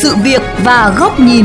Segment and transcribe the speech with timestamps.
[0.00, 1.44] sự việc và góc nhìn.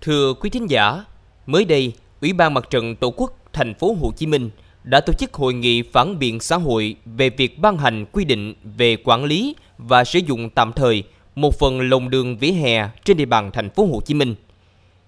[0.00, 1.04] Thưa quý thính giả,
[1.46, 4.50] mới đây, Ủy ban Mặt trận Tổ quốc thành phố Hồ Chí Minh
[4.84, 8.54] đã tổ chức hội nghị phản biện xã hội về việc ban hành quy định
[8.76, 11.02] về quản lý và sử dụng tạm thời
[11.34, 14.34] một phần lồng đường vỉa hè trên địa bàn thành phố Hồ Chí Minh.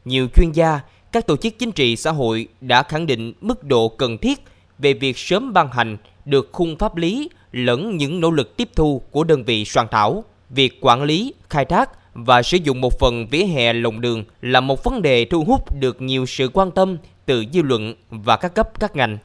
[0.05, 0.81] Nhiều chuyên gia,
[1.13, 4.41] các tổ chức chính trị xã hội đã khẳng định mức độ cần thiết
[4.79, 9.03] về việc sớm ban hành được khung pháp lý lẫn những nỗ lực tiếp thu
[9.11, 10.25] của đơn vị soạn thảo.
[10.51, 14.61] Việc quản lý, khai thác và sử dụng một phần vỉa hè lồng đường là
[14.61, 18.55] một vấn đề thu hút được nhiều sự quan tâm từ dư luận và các
[18.55, 19.19] cấp các ngành.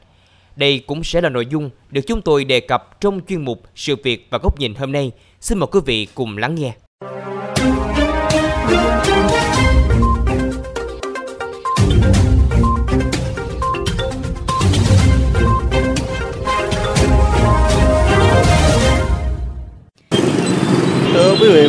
[0.56, 3.96] Đây cũng sẽ là nội dung được chúng tôi đề cập trong chuyên mục Sự
[4.02, 5.10] việc và góc nhìn hôm nay.
[5.40, 6.74] Xin mời quý vị cùng lắng nghe.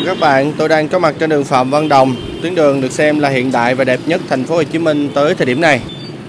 [0.05, 2.15] Các bạn, tôi đang có mặt trên đường Phạm Văn Đồng.
[2.41, 5.09] Tuyến đường được xem là hiện đại và đẹp nhất thành phố Hồ Chí Minh
[5.13, 5.81] tới thời điểm này.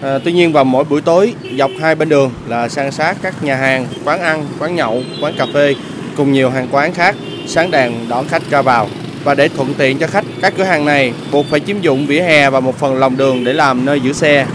[0.03, 3.45] À, tuy nhiên vào mỗi buổi tối, dọc hai bên đường là san sát các
[3.45, 5.75] nhà hàng, quán ăn, quán nhậu, quán cà phê
[6.17, 8.89] cùng nhiều hàng quán khác sáng đèn đón khách ra vào.
[9.25, 12.21] Và để thuận tiện cho khách, các cửa hàng này buộc phải chiếm dụng vỉa
[12.21, 14.47] hè và một phần lòng đường để làm nơi giữ xe.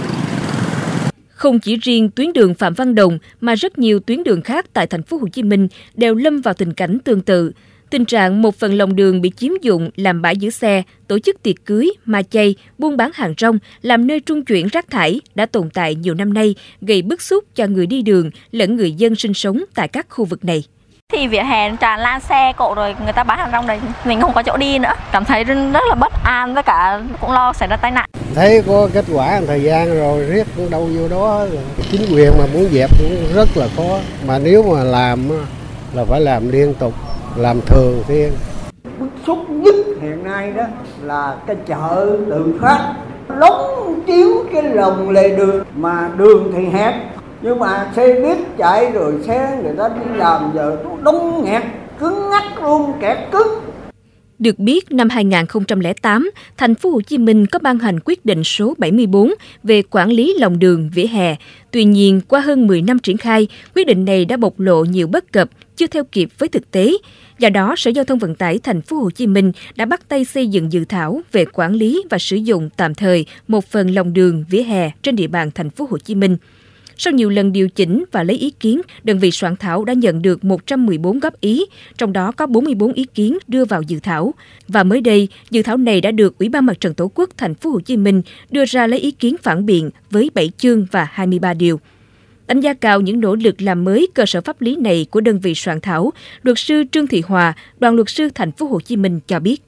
[1.30, 4.88] Không chỉ riêng tuyến đường Phạm Văn Đồng mà rất nhiều tuyến đường khác tại
[4.88, 7.52] thành phố Hồ Chí Minh đều lâm vào tình cảnh tương tự.
[7.92, 11.44] Tình trạng một phần lòng đường bị chiếm dụng làm bãi giữ xe, tổ chức
[11.44, 15.46] tiệc cưới, ma chay, buôn bán hàng rong, làm nơi trung chuyển rác thải đã
[15.46, 19.16] tồn tại nhiều năm nay, gây bức xúc cho người đi đường lẫn người dân
[19.16, 20.64] sinh sống tại các khu vực này.
[21.14, 24.22] Thì vỉa hè tràn lan xe cộ rồi người ta bán hàng rong này mình
[24.22, 24.94] không có chỗ đi nữa.
[25.12, 28.10] Cảm thấy rất là bất an với cả cũng lo xảy ra tai nạn.
[28.36, 31.46] Thấy có kết quả thời gian rồi riết đâu vô đó.
[31.92, 34.00] Chính quyền mà muốn dẹp cũng rất là khó.
[34.28, 35.30] Mà nếu mà làm
[35.94, 36.94] là phải làm liên tục
[37.36, 38.32] làm thường xuyên
[39.00, 40.64] bức xúc nhất hiện nay đó
[41.04, 42.94] là cái chợ tự phát,
[43.38, 46.96] lóng chiếu cái lồng lề đường mà đường thì hẹp.
[47.42, 51.62] Nhưng mà xe buýt chạy rồi xe người ta đi làm giờ nó đông nghẹt
[52.00, 53.61] cứng ngắt luôn, kẹt cứng
[54.42, 58.74] được biết, năm 2008, thành phố Hồ Chí Minh có ban hành quyết định số
[58.78, 61.36] 74 về quản lý lòng đường vỉa hè.
[61.72, 65.08] Tuy nhiên, qua hơn 10 năm triển khai, quyết định này đã bộc lộ nhiều
[65.08, 66.92] bất cập, chưa theo kịp với thực tế.
[67.40, 70.26] Do đó, Sở Giao thông Vận tải thành phố Hồ Chí Minh đã bắt tay
[70.26, 74.14] xây dựng dự thảo về quản lý và sử dụng tạm thời một phần lòng
[74.14, 76.38] đường vỉa hè trên địa bàn thành phố Hồ Chí Minh.
[77.04, 80.22] Sau nhiều lần điều chỉnh và lấy ý kiến, đơn vị soạn thảo đã nhận
[80.22, 81.66] được 114 góp ý,
[81.98, 84.34] trong đó có 44 ý kiến đưa vào dự thảo.
[84.68, 87.56] Và mới đây, dự thảo này đã được Ủy ban Mặt trận Tổ quốc thành
[87.56, 91.08] phố Hồ Chí Minh đưa ra lấy ý kiến phản biện với 7 chương và
[91.12, 91.80] 23 điều.
[92.48, 95.40] Đánh giá cao những nỗ lực làm mới cơ sở pháp lý này của đơn
[95.40, 96.14] vị soạn thảo,
[96.44, 99.62] luật sư Trương Thị Hòa, đoàn luật sư thành phố Hồ Chí Minh cho biết.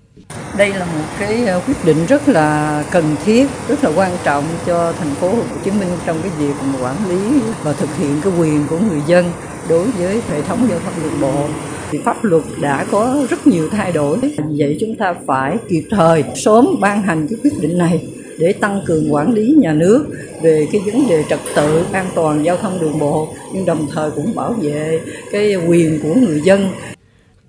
[0.57, 4.43] Đây là một cái ờ, quyết định rất là cần thiết, rất là quan trọng
[4.65, 8.33] cho thành phố Hồ Chí Minh trong cái việc quản lý và thực hiện cái
[8.39, 9.25] quyền của người dân
[9.69, 11.47] đối với hệ thống giao thông đường bộ
[11.91, 14.17] thì pháp luật đã có rất nhiều thay đổi
[14.57, 18.07] vậy chúng ta phải kịp thời sớm ban hành cái quyết định này
[18.39, 20.05] để tăng cường quản lý nhà nước
[20.41, 24.11] về cái vấn đề trật tự an toàn giao thông đường bộ nhưng đồng thời
[24.11, 24.99] cũng bảo vệ
[25.31, 26.69] cái quyền của người dân.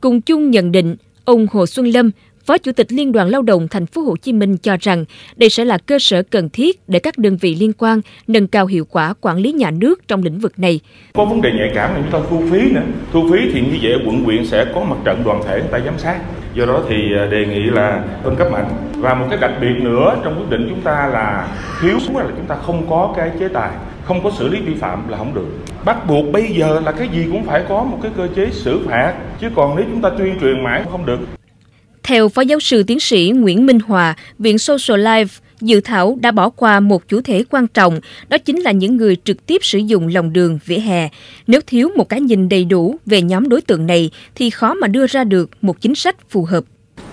[0.00, 2.10] Cùng chung nhận định, ông Hồ Xuân Lâm,
[2.46, 5.04] Phó Chủ tịch Liên đoàn Lao động Thành phố Hồ Chí Minh cho rằng
[5.36, 8.66] đây sẽ là cơ sở cần thiết để các đơn vị liên quan nâng cao
[8.66, 10.80] hiệu quả quản lý nhà nước trong lĩnh vực này.
[11.12, 12.82] Có vấn đề nhạy cảm là chúng ta thu phí nữa.
[13.12, 15.80] Thu phí thì như vậy quận huyện sẽ có mặt trận đoàn thể người ta
[15.84, 16.20] giám sát.
[16.54, 18.70] Do đó thì à, đề nghị là phân cấp mạnh.
[18.96, 21.48] Và một cái đặc biệt nữa trong quyết định chúng ta là
[21.80, 23.70] thiếu là chúng ta không có cái chế tài,
[24.04, 25.46] không có xử lý vi phạm là không được
[25.84, 28.80] bắt buộc bây giờ là cái gì cũng phải có một cái cơ chế xử
[28.86, 31.18] phạt, chứ còn nếu chúng ta tuyên truyền mãi không được
[32.04, 36.30] theo Phó Giáo sư Tiến sĩ Nguyễn Minh Hòa, Viện Social Life, dự thảo đã
[36.30, 39.78] bỏ qua một chủ thể quan trọng, đó chính là những người trực tiếp sử
[39.78, 41.08] dụng lòng đường vỉa hè.
[41.46, 44.86] Nếu thiếu một cái nhìn đầy đủ về nhóm đối tượng này thì khó mà
[44.86, 46.64] đưa ra được một chính sách phù hợp.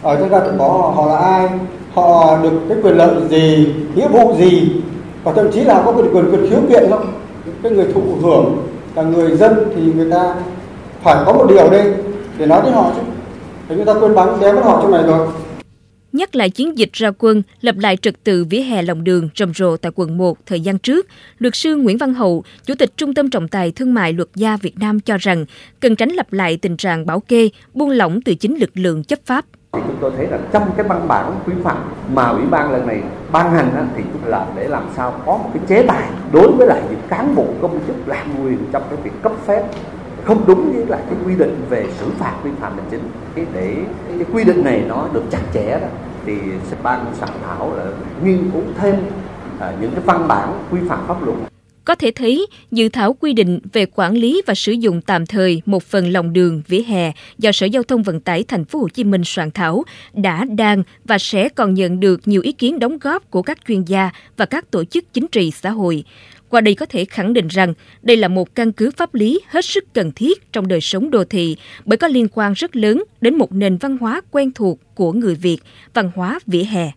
[0.02, 1.50] Ở chúng ta cũng có họ là ai,
[1.94, 4.72] họ được cái quyền lợi gì, nghĩa vụ gì,
[5.24, 7.14] và thậm chí là có quyền quyền quyền khiếu kiện không?
[7.64, 10.36] Cái người thụ hưởng là người dân thì người ta
[11.04, 11.94] phải có một điều đây
[12.38, 13.02] để nói với họ chứ
[13.70, 15.28] thì chúng ta quên bắn đéo mất họ trong này rồi
[16.14, 19.54] Nhắc lại chiến dịch ra quân, lập lại trật tự vỉa hè lòng đường rầm
[19.54, 23.14] rộ tại quận 1 thời gian trước, luật sư Nguyễn Văn Hậu, Chủ tịch Trung
[23.14, 25.46] tâm Trọng tài Thương mại Luật gia Việt Nam cho rằng
[25.80, 29.20] cần tránh lặp lại tình trạng bảo kê, buông lỏng từ chính lực lượng chấp
[29.26, 29.46] pháp.
[29.74, 31.78] Thì chúng tôi thấy là trong cái văn bản quy phạm
[32.14, 35.50] mà ủy ban lần này ban hành thì cũng là để làm sao có một
[35.54, 39.00] cái chế tài đối với lại những cán bộ công chức làm quyền trong cái
[39.04, 39.64] việc cấp phép
[40.26, 43.02] không đúng với lại cái quy định về xử phạt vi phạm hành chính
[43.36, 43.76] cái để
[44.08, 45.88] cái quy định này nó được chặt chẽ đó
[46.26, 46.34] thì
[46.84, 47.86] ban soạn thảo là
[48.24, 48.96] nghiên cứu thêm
[49.60, 51.38] à, những cái văn bản quy phạm pháp luật
[51.86, 55.62] có thể thấy, dự thảo quy định về quản lý và sử dụng tạm thời
[55.66, 58.88] một phần lòng đường vỉa hè do Sở Giao thông Vận tải Thành phố Hồ
[58.90, 59.84] Chí Minh soạn thảo
[60.14, 63.84] đã đang và sẽ còn nhận được nhiều ý kiến đóng góp của các chuyên
[63.84, 66.04] gia và các tổ chức chính trị xã hội.
[66.52, 69.66] Qua đây có thể khẳng định rằng đây là một căn cứ pháp lý hết
[69.66, 71.56] sức cần thiết trong đời sống đô thị
[71.86, 75.36] bởi có liên quan rất lớn đến một nền văn hóa quen thuộc của người
[75.36, 75.58] Việt,
[75.94, 76.92] văn hóa vỉa hè.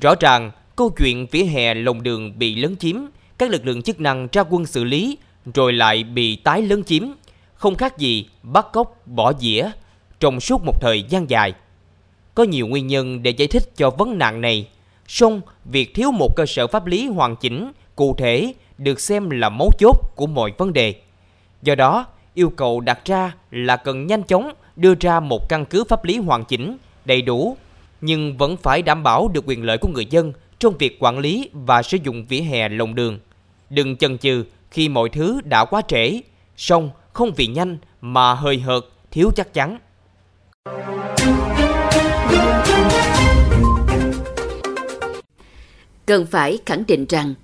[0.00, 2.96] Rõ ràng, câu chuyện vỉa hè lồng đường bị lấn chiếm,
[3.38, 5.18] các lực lượng chức năng ra quân xử lý,
[5.54, 7.02] rồi lại bị tái lấn chiếm,
[7.54, 9.70] không khác gì bắt cóc bỏ dĩa
[10.20, 11.52] trong suốt một thời gian dài.
[12.34, 14.68] Có nhiều nguyên nhân để giải thích cho vấn nạn này,
[15.06, 19.48] song việc thiếu một cơ sở pháp lý hoàn chỉnh, cụ thể được xem là
[19.48, 20.94] mấu chốt của mọi vấn đề.
[21.62, 25.84] Do đó, yêu cầu đặt ra là cần nhanh chóng đưa ra một căn cứ
[25.84, 27.56] pháp lý hoàn chỉnh, đầy đủ
[28.00, 31.50] nhưng vẫn phải đảm bảo được quyền lợi của người dân trong việc quản lý
[31.52, 33.18] và sử dụng vỉa hè lồng đường.
[33.70, 36.20] Đừng chần chừ khi mọi thứ đã quá trễ,
[36.56, 39.78] song không vì nhanh mà hơi hợt, thiếu chắc chắn.
[46.06, 47.34] Cần phải khẳng định rằng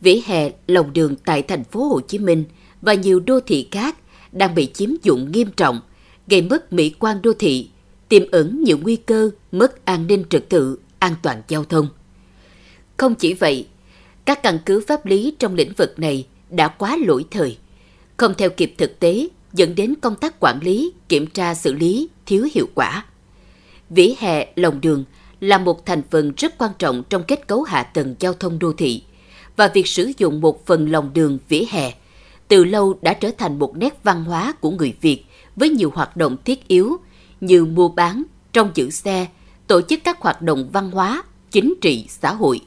[0.00, 2.44] vỉa hè lòng đường tại thành phố Hồ Chí Minh
[2.82, 3.96] và nhiều đô thị khác
[4.32, 5.80] đang bị chiếm dụng nghiêm trọng,
[6.26, 7.68] gây mất mỹ quan đô thị
[8.08, 11.88] tiềm ẩn nhiều nguy cơ mất an ninh trật tự, an toàn giao thông.
[12.96, 13.66] Không chỉ vậy,
[14.24, 17.58] các căn cứ pháp lý trong lĩnh vực này đã quá lỗi thời,
[18.16, 22.08] không theo kịp thực tế dẫn đến công tác quản lý, kiểm tra xử lý
[22.26, 23.04] thiếu hiệu quả.
[23.90, 25.04] Vỉa hè, lòng đường
[25.40, 28.72] là một thành phần rất quan trọng trong kết cấu hạ tầng giao thông đô
[28.72, 29.02] thị
[29.56, 31.92] và việc sử dụng một phần lòng đường vỉa hè
[32.48, 35.24] từ lâu đã trở thành một nét văn hóa của người Việt
[35.56, 36.96] với nhiều hoạt động thiết yếu
[37.40, 39.26] như mua bán, trong giữ xe,
[39.66, 42.60] tổ chức các hoạt động văn hóa, chính trị, xã hội.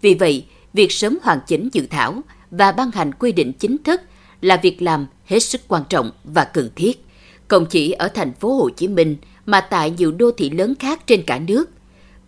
[0.00, 2.20] Vì vậy, việc sớm hoàn chỉnh dự thảo
[2.50, 4.00] và ban hành quy định chính thức
[4.40, 7.04] là việc làm hết sức quan trọng và cần thiết,
[7.48, 11.06] không chỉ ở thành phố Hồ Chí Minh mà tại nhiều đô thị lớn khác
[11.06, 11.70] trên cả nước.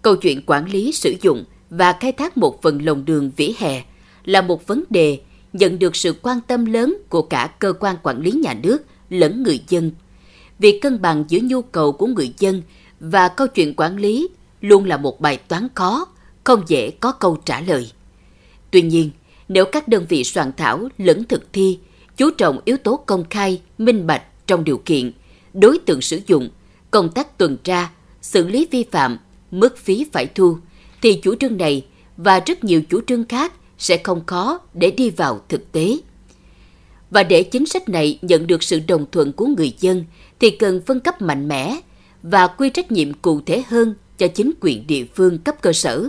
[0.02, 3.82] Câu chuyện quản lý sử dụng và khai thác một phần lòng đường vỉa hè
[4.24, 5.20] là một vấn đề
[5.52, 8.78] nhận được sự quan tâm lớn của cả cơ quan quản lý nhà nước
[9.10, 9.90] lẫn người dân
[10.62, 12.62] việc cân bằng giữa nhu cầu của người dân
[13.00, 14.28] và câu chuyện quản lý
[14.60, 16.06] luôn là một bài toán khó,
[16.44, 17.90] không dễ có câu trả lời.
[18.72, 19.10] Tuy nhiên,
[19.48, 21.78] nếu các đơn vị soạn thảo lẫn thực thi
[22.16, 25.12] chú trọng yếu tố công khai, minh bạch trong điều kiện,
[25.54, 26.50] đối tượng sử dụng,
[26.90, 27.90] công tác tuần tra,
[28.22, 29.18] xử lý vi phạm,
[29.50, 30.56] mức phí phải thu,
[31.02, 31.86] thì chủ trương này
[32.16, 35.98] và rất nhiều chủ trương khác sẽ không khó để đi vào thực tế.
[37.10, 40.04] Và để chính sách này nhận được sự đồng thuận của người dân
[40.40, 41.76] thì cần phân cấp mạnh mẽ
[42.22, 46.08] và quy trách nhiệm cụ thể hơn cho chính quyền địa phương cấp cơ sở.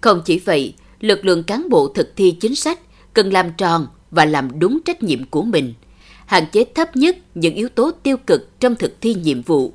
[0.00, 2.80] Không chỉ vậy, lực lượng cán bộ thực thi chính sách
[3.14, 5.74] cần làm tròn và làm đúng trách nhiệm của mình,
[6.26, 9.72] hạn chế thấp nhất những yếu tố tiêu cực trong thực thi nhiệm vụ.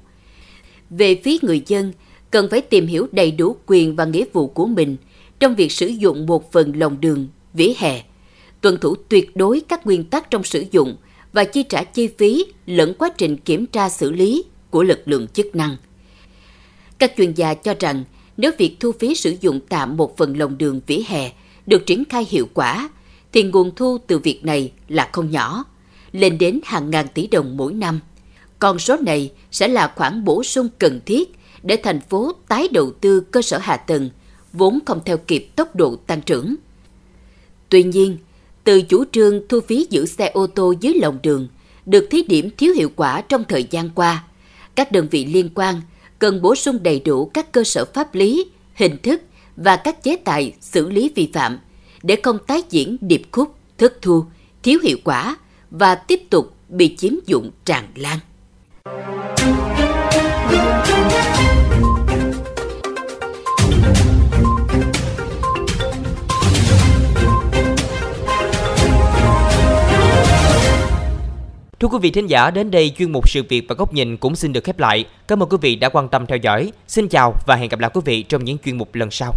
[0.89, 1.93] Về phía người dân,
[2.31, 4.97] cần phải tìm hiểu đầy đủ quyền và nghĩa vụ của mình
[5.39, 8.03] trong việc sử dụng một phần lòng đường, vỉa hè,
[8.61, 10.95] tuân thủ tuyệt đối các nguyên tắc trong sử dụng
[11.33, 15.27] và chi trả chi phí lẫn quá trình kiểm tra xử lý của lực lượng
[15.27, 15.77] chức năng.
[16.97, 18.03] Các chuyên gia cho rằng
[18.37, 21.31] nếu việc thu phí sử dụng tạm một phần lòng đường vỉa hè
[21.65, 22.89] được triển khai hiệu quả,
[23.31, 25.63] thì nguồn thu từ việc này là không nhỏ,
[26.11, 27.99] lên đến hàng ngàn tỷ đồng mỗi năm.
[28.59, 32.91] Con số này sẽ là khoản bổ sung cần thiết để thành phố tái đầu
[32.91, 34.09] tư cơ sở hạ tầng,
[34.53, 36.55] vốn không theo kịp tốc độ tăng trưởng.
[37.69, 38.17] Tuy nhiên,
[38.63, 41.47] từ chủ trương thu phí giữ xe ô tô dưới lòng đường
[41.85, 44.23] được thí điểm thiếu hiệu quả trong thời gian qua.
[44.75, 45.81] Các đơn vị liên quan
[46.19, 49.21] cần bổ sung đầy đủ các cơ sở pháp lý, hình thức
[49.57, 51.59] và các chế tài xử lý vi phạm
[52.03, 54.25] để không tái diễn điệp khúc, thất thu,
[54.63, 55.37] thiếu hiệu quả
[55.71, 58.19] và tiếp tục bị chiếm dụng tràn lan.
[71.85, 74.35] Thưa quý vị thính giả, đến đây chuyên mục sự việc và góc nhìn cũng
[74.35, 75.05] xin được khép lại.
[75.27, 76.71] Cảm ơn quý vị đã quan tâm theo dõi.
[76.87, 79.33] Xin chào và hẹn gặp lại quý vị trong những chuyên mục lần sau.